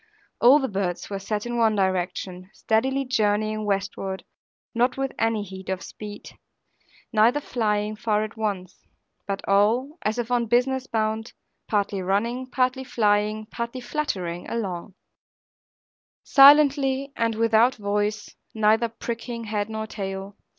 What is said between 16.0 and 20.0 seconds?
silently, and without a voice, neither pricking head nor